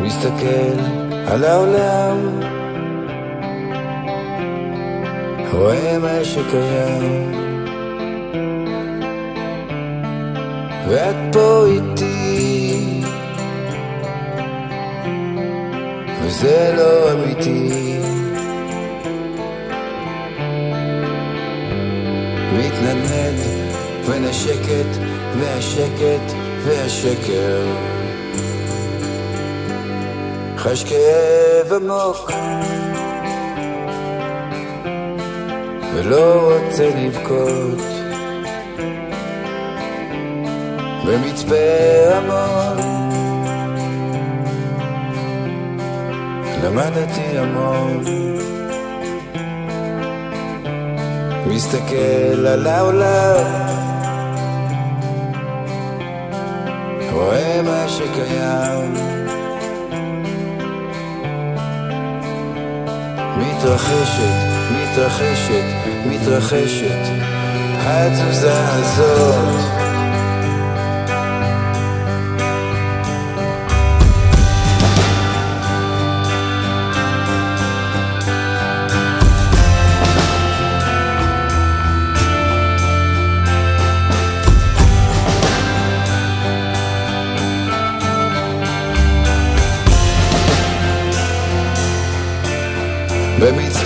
מסתכל 0.00 0.78
על 1.26 1.44
העולם. 1.44 2.40
רואה 5.52 5.98
מה 5.98 6.24
שקיים 6.24 7.32
ואת 10.88 11.16
פה 11.32 11.64
איתי. 11.66 13.00
וזה 16.22 16.74
לא 16.76 17.12
אמיתי 17.12 17.97
בין 24.06 24.24
השקט 24.24 25.00
והשקט 25.38 26.32
והשקר. 26.64 27.66
חש 30.56 30.84
כאב 30.84 31.72
עמוק 31.72 32.30
ולא 35.94 36.52
רוצה 36.52 36.90
לבכות. 36.96 37.98
במצפה 41.06 41.54
רמון 42.10 42.78
למדתי 46.64 47.38
המון 47.38 48.02
מסתכל 51.58 52.46
על 52.46 52.66
העולם. 52.66 53.44
רואה 57.12 57.60
מה 57.62 57.88
שקיים. 57.88 58.94
מתרחשת, 63.36 64.34
מתרחשת, 64.70 65.64
מתרחשת 66.06 66.98
התזוזה 67.78 68.54
הזאת 68.58 69.77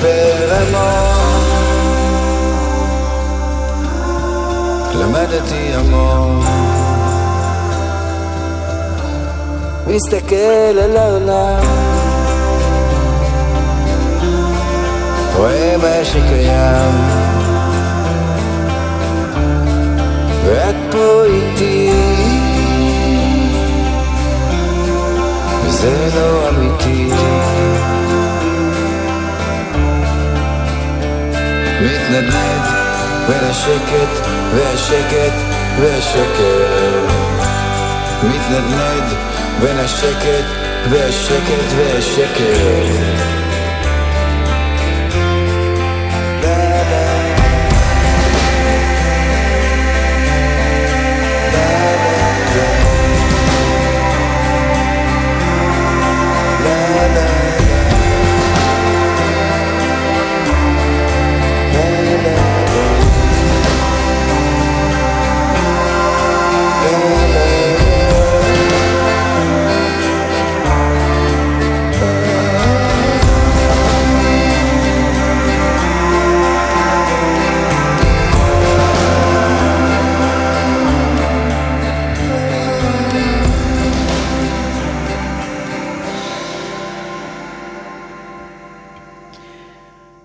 במצפה 0.02 0.44
רמון 0.48 1.12
למדתי 4.94 5.74
המון. 5.74 6.42
מסתכל 9.86 10.78
על 10.84 10.96
העולם. 10.96 11.62
רואה 15.36 15.76
מה 15.82 16.04
שקיים. 16.04 16.94
ואת 20.44 20.74
פה 20.90 21.24
איתי. 21.24 21.90
וזה 25.64 26.08
לא 26.14 26.48
אמיתי 26.48 27.11
מתנדנד 31.82 32.64
בין 33.28 33.44
השקט 33.44 34.26
והשקט 34.54 35.34
והשקר 35.80 37.06
מתנדנד 38.22 39.12
בין 39.60 39.78
השקט 39.78 40.44
והשקט 40.90 41.72
והשקר 41.76 43.11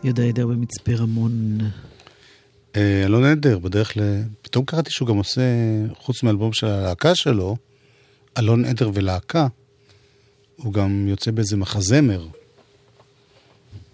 יהודה 0.08 0.24
עדר 0.24 0.48
במצפה 0.48 0.92
רמון. 0.96 1.58
אה, 2.76 3.06
אלון 3.06 3.24
עדר, 3.24 3.60
בדרך 3.60 3.98
ל... 3.98 4.02
פתאום 4.42 4.66
קראתי 4.66 4.92
שהוא 4.92 5.08
גם 5.08 5.18
עושה, 5.18 5.42
חוץ 5.98 6.24
מאלבום 6.24 6.54
של 6.54 6.68
הלהקה 6.68 7.16
שלו, 7.16 7.58
אלון 8.38 8.66
עדר 8.66 8.92
ולהקה, 8.94 9.48
הוא 10.56 10.74
גם 10.74 11.08
יוצא 11.08 11.32
באיזה 11.32 11.58
מחזמר. 11.58 12.28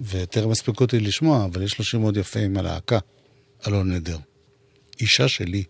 וטרם 0.01 0.51
הספיקו 0.51 0.83
אותי 0.83 0.99
לשמוע, 0.99 1.45
אבל 1.45 1.63
יש 1.63 1.79
לו 1.79 1.85
שיר 1.85 1.99
מאוד 1.99 2.17
יפה 2.17 2.39
עם 2.39 2.57
הלהקה, 2.57 2.99
אלון 3.67 3.91
עדר. 3.91 4.17
אישה 5.01 5.27
שלי. 5.27 5.63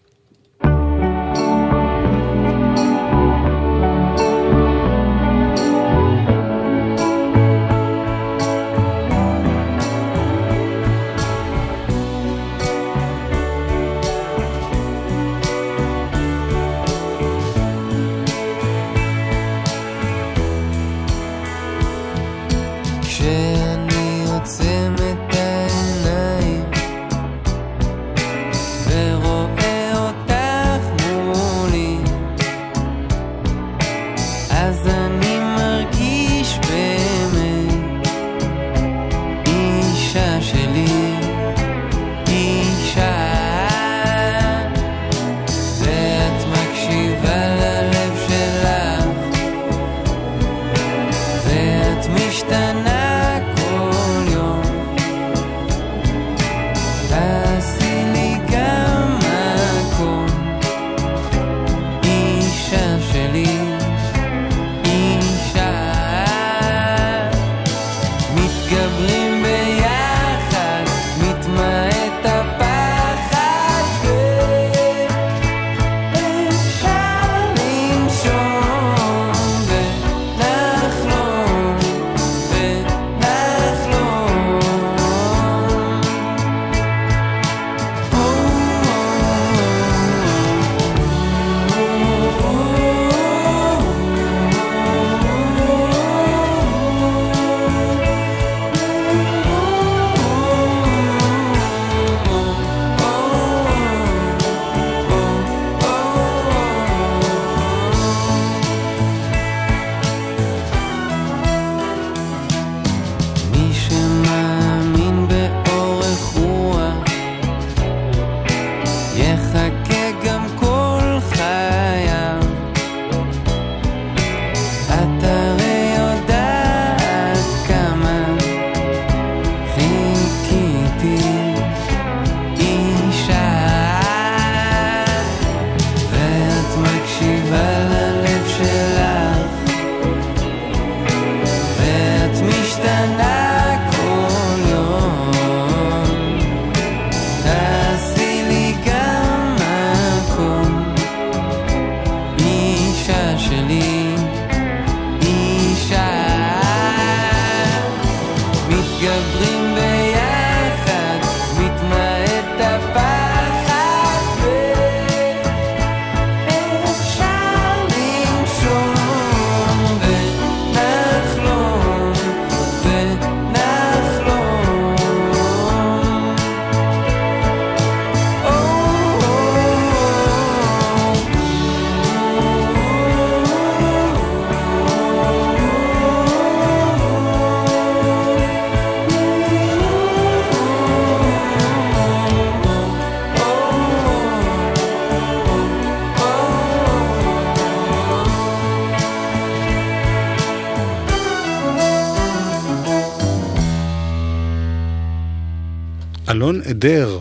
עדר 206.74 207.20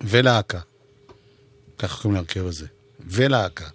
ולהקה. 0.00 0.60
ככה 1.78 2.02
קוראים 2.02 2.14
להרכב 2.14 2.46
הזה. 2.46 2.66
ולהקה. 3.00 3.68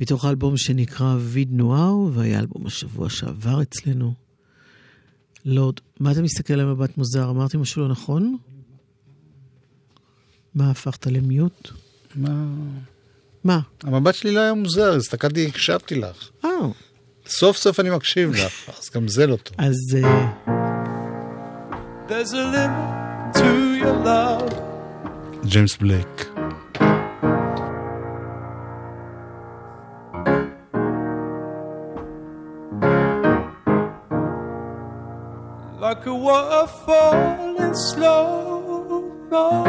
מתוך 0.00 0.24
האלבום 0.24 0.56
שנקרא 0.56 1.16
ויד 1.20 1.48
נואר, 1.52 1.94
והיה 2.12 2.38
אלבום 2.40 2.66
השבוע 2.66 3.10
שעבר 3.10 3.62
אצלנו. 3.62 4.14
לורד, 5.44 5.80
מה 6.00 6.12
אתה 6.12 6.22
מסתכל 6.22 6.54
על 6.54 6.66
מבט 6.66 6.96
מוזר? 6.96 7.30
אמרתי 7.30 7.56
משהו 7.56 7.82
לא 7.82 7.88
נכון? 7.88 8.36
מה, 10.54 10.70
הפכת 10.70 11.06
למיוט? 11.06 11.70
מה? 12.14 12.46
מה? 13.44 13.60
המבט 13.82 14.14
שלי 14.14 14.34
לא 14.34 14.40
היה 14.40 14.54
מוזר, 14.54 14.96
הסתכלתי, 14.96 15.46
הקשבתי 15.46 15.94
לך. 15.94 16.30
אה, 16.44 16.50
סוף 17.26 17.56
סוף 17.56 17.80
אני 17.80 17.90
מקשיב 17.90 18.30
לך, 18.30 18.68
אז 18.78 18.90
גם 18.94 19.08
זה 19.08 19.26
לא 19.26 19.36
טוב. 19.36 19.56
אז 19.58 19.76
אה, 19.96 20.32
There's 22.08 22.32
a 22.32 22.44
limit 22.54 23.34
to 23.34 23.48
your 23.82 24.06
love. 24.06 24.54
ג'יימס 25.46 25.76
בלייק. 25.76 26.33
Like 36.04 36.12
a 36.12 36.16
waterfall 36.16 37.56
in 37.62 37.74
slow 37.74 39.10
motion. 39.30 39.64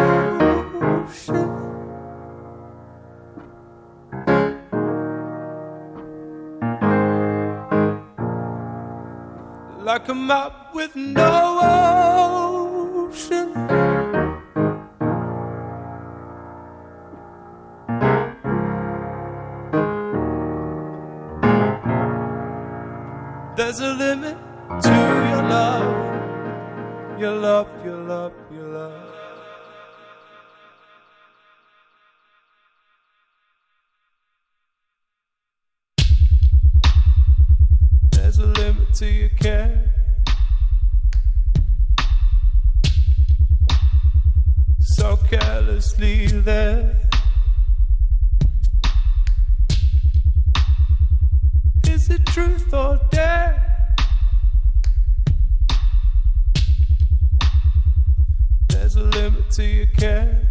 Like 9.81 10.09
a 10.09 10.13
map 10.13 10.73
with 10.73 10.93
no 10.97 12.45
love. 28.26 28.93
There's 38.11 38.38
a 38.39 38.45
limit 38.45 38.93
to 38.95 39.05
your 39.05 39.30
care. 39.30 39.93
So 44.80 45.17
carelessly 45.17 46.28
there. 46.28 47.05
Care. 59.58 60.41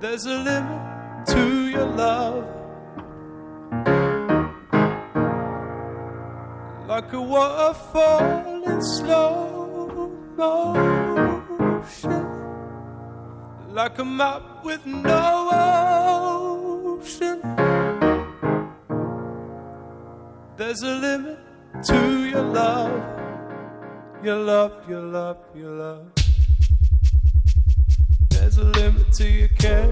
There's 0.00 0.24
a 0.24 0.38
limit 0.38 1.26
to 1.26 1.68
your 1.68 1.84
love. 1.84 2.46
Like 6.88 7.12
a 7.12 7.20
waterfall 7.20 8.62
in 8.64 8.82
slow 8.82 10.10
motion. 10.38 12.24
Like 13.68 13.98
a 13.98 14.04
map 14.06 14.64
with 14.64 14.86
no 14.86 15.50
ocean. 17.02 17.40
There's 20.56 20.82
a 20.82 20.94
limit 20.94 21.38
to 21.84 22.24
your 22.24 22.42
love. 22.42 23.17
Your 24.22 24.36
love, 24.36 24.72
your 24.88 25.02
love, 25.02 25.38
your 25.54 25.70
love. 25.70 26.12
There's 28.30 28.58
a 28.58 28.64
limit 28.64 29.12
to 29.12 29.30
your 29.30 29.48
care. 29.48 29.88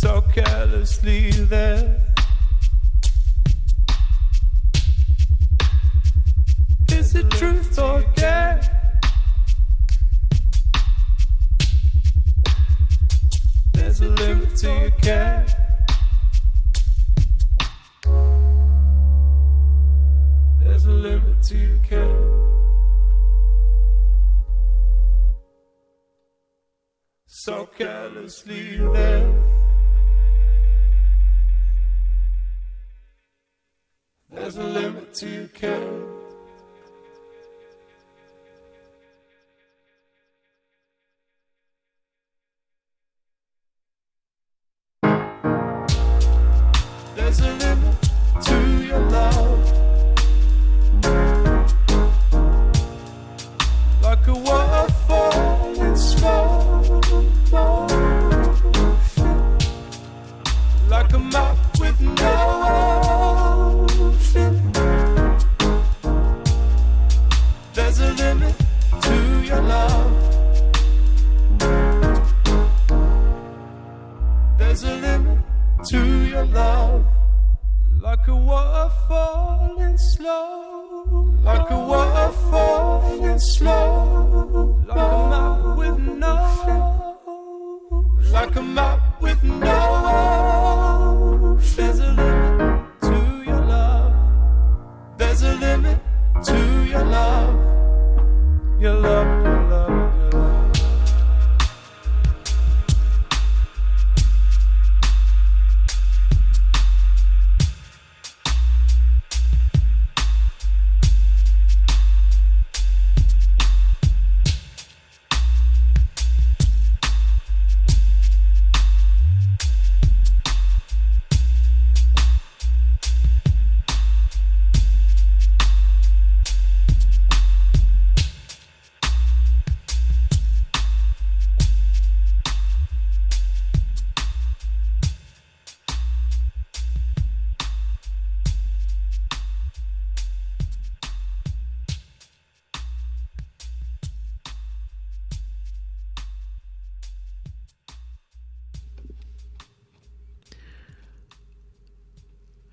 So 0.00 0.22
carelessly 0.22 1.30
there. 1.32 2.13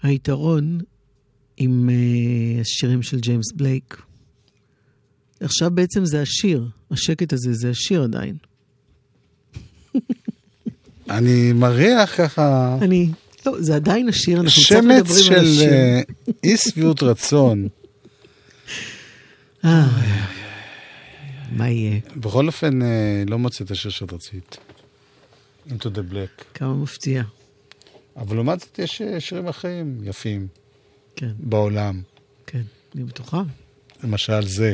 היתרון 0.04 0.80
עם 1.58 1.90
אה, 1.90 2.62
השירים 2.62 3.02
של 3.02 3.20
ג'יימס 3.20 3.52
בלייק, 3.52 4.02
עכשיו 5.42 5.72
בעצם 5.72 6.06
זה 6.06 6.22
השיר. 6.22 6.68
השקט 6.92 7.34
הזה 7.34 7.54
זה 7.54 7.70
השיר 7.70 8.04
עדיין. 8.04 8.36
אני 11.10 11.54
מריח 11.54 12.18
ככה 12.18 12.78
אני... 12.82 13.10
לא, 13.46 13.62
זה 13.62 13.76
עדיין 13.76 14.10
השיר, 14.10 14.42
אנחנו 14.42 14.62
קצת 14.62 14.68
שמץ 14.68 14.84
מדברים 14.86 15.08
על 15.08 15.14
של 15.14 15.34
השיר. 15.34 15.74
אה, 15.74 16.02
אי 16.44 16.58
שביעות 16.58 17.04
רצון. 17.04 17.68
אה, 19.66 19.88
מה 21.52 21.70
יהיה? 21.70 22.00
בכל 22.16 22.48
אופן, 22.48 22.80
לא 23.28 23.40
מוצא 23.40 23.64
את 23.64 23.72
השיר 23.72 23.92
שאת 23.92 24.14
רצית. 24.14 24.58
into 25.68 25.90
the 25.90 26.14
black. 26.14 26.44
כמה 26.54 26.74
מפתיע. 26.74 27.24
אבל 28.22 28.36
לעומת 28.36 28.60
זאת 28.60 28.80
יש 28.80 29.02
אה, 29.02 29.20
שירים 29.20 29.48
אחרים 29.48 30.00
יפים 30.04 30.48
כן, 31.16 31.32
בעולם. 31.40 32.02
כן, 32.48 32.62
אני 32.96 33.04
בטוחה. 33.04 33.42
למשל 34.04 34.48
זה. 34.48 34.74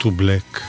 To 0.00 0.06
Black. 0.06 0.60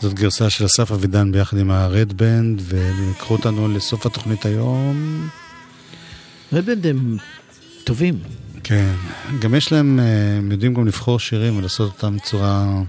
זאת 0.00 0.14
גרסה 0.14 0.50
של 0.50 0.66
אסף 0.66 0.92
אבידן 0.92 1.32
ביחד 1.32 1.58
עם 1.58 1.70
ה-Red 1.70 2.10
Band, 2.10 2.60
והם 2.60 3.10
יקחו 3.10 3.34
אותנו 3.34 3.68
לסוף 3.68 4.06
התוכנית 4.06 4.44
היום. 4.44 5.28
רדבנד 6.52 6.86
הם 6.86 7.16
טובים. 7.84 8.18
כן, 8.64 8.94
גם 9.40 9.54
יש 9.54 9.72
להם, 9.72 10.00
אה, 10.00 10.36
הם 10.36 10.52
יודעים 10.52 10.74
גם 10.74 10.86
לבחור 10.86 11.18
שירים 11.18 11.56
ולעשות 11.58 11.92
אותם 11.92 12.16
בצורה 12.16 12.82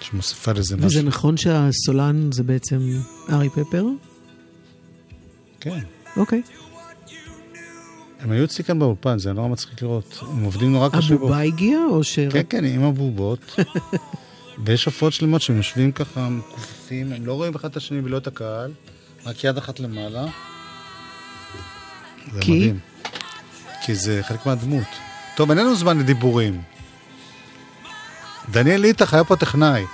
שמוסיפה 0.00 0.52
לזה 0.52 0.76
וזה 0.76 0.86
משהו. 0.86 1.02
נכון 1.02 1.36
שהסולן 1.36 2.32
זה 2.32 2.42
בעצם 2.42 2.78
ארי 3.32 3.48
פפר? 3.50 3.84
כן. 5.60 5.80
אוקיי. 6.16 6.42
הם 8.20 8.30
היו 8.30 8.44
אצלי 8.44 8.64
כאן 8.64 8.78
באולפן, 8.78 9.18
זה 9.18 9.32
נורא 9.32 9.48
מצחיק 9.48 9.82
לראות. 9.82 10.18
הם 10.22 10.44
עובדים 10.44 10.72
נורא 10.72 10.88
קשה. 10.88 11.14
הבובה 11.14 11.40
הגיע 11.40 11.78
או 11.90 12.04
ש... 12.04 12.18
כן, 12.18 12.42
כן, 12.48 12.64
עם 12.64 12.84
הבובות. 12.84 13.56
ויש 14.64 14.84
הופעות 14.84 15.12
שלמות 15.12 15.42
שהם 15.42 15.56
יושבים 15.56 15.92
ככה 15.92 16.28
מכופפים, 16.28 17.12
הם 17.12 17.26
לא 17.26 17.32
רואים 17.32 17.54
אחד 17.54 17.70
את 17.70 17.76
השני 17.76 18.00
ולא 18.04 18.16
את 18.16 18.26
הקהל, 18.26 18.70
רק 19.26 19.44
יד 19.44 19.56
אחת 19.56 19.80
למעלה. 19.80 20.26
זה 22.32 22.40
כי? 22.40 22.52
מדהים. 22.52 22.78
כי 23.84 23.94
זה 23.94 24.20
חלק 24.22 24.46
מהדמות. 24.46 24.86
טוב, 25.36 25.50
אין 25.50 25.58
לנו 25.58 25.76
זמן 25.76 25.98
לדיבורים. 25.98 26.62
דניאל 28.50 28.84
איתך 28.84 29.14
היה 29.14 29.24
פה 29.24 29.36
טכנאי. 29.36 29.84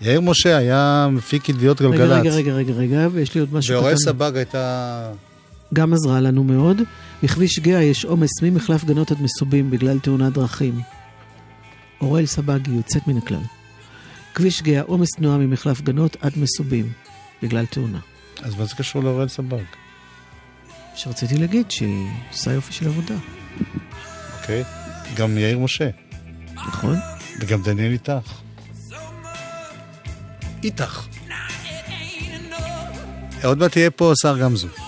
יאיר 0.00 0.20
משה 0.20 0.56
היה 0.56 1.08
מפיק 1.10 1.48
ידיעות 1.48 1.82
גלגלצ. 1.82 2.20
רגע, 2.20 2.30
רגע, 2.30 2.52
רגע, 2.52 2.72
רגע, 2.72 3.08
ויש 3.12 3.34
לי 3.34 3.40
עוד 3.40 3.54
משהו 3.54 3.80
קטן. 3.80 3.96
סבג 3.96 4.36
הייתה... 4.36 5.12
גם 5.74 5.92
עזרה 5.92 6.20
לנו 6.20 6.44
מאוד. 6.44 6.76
בכביש 7.22 7.58
גאה 7.58 7.82
יש 7.82 8.04
עומס 8.04 8.42
ממחלף 8.42 8.84
גנות 8.84 9.10
עד 9.10 9.22
מסובים 9.22 9.70
בגלל 9.70 9.98
תאונת 9.98 10.32
דרכים. 10.32 10.80
אוראל 12.00 12.26
סבג 12.26 12.66
היא 12.66 12.76
יוצאת 12.76 13.06
מן 13.06 13.16
הכלל. 13.16 13.42
כביש 14.34 14.62
גאה, 14.62 14.82
עומס 14.82 15.08
תנועה 15.16 15.38
ממחלף 15.38 15.80
גנות 15.80 16.16
עד 16.20 16.32
מסובים 16.36 16.92
בגלל 17.42 17.66
תאונה. 17.66 17.98
אז 18.42 18.54
מה 18.54 18.64
זה 18.64 18.74
קשור 18.74 19.02
לאוראל 19.02 19.28
סבג? 19.28 19.64
שרציתי 20.94 21.38
להגיד 21.38 21.70
שהיא 21.70 22.08
עושה 22.32 22.52
יופי 22.52 22.72
של 22.72 22.86
עבודה. 22.86 23.14
אוקיי? 24.40 24.64
גם 25.16 25.38
יאיר 25.38 25.58
משה, 25.58 25.88
נכון? 26.54 26.96
וגם 27.40 27.62
דניאל 27.62 27.92
איתך. 27.92 28.40
איתך. 30.64 31.06
עוד 33.44 33.58
מעט 33.58 33.72
תהיה 33.72 33.90
פה 33.90 34.12
שר 34.22 34.38
גמזו. 34.38 34.85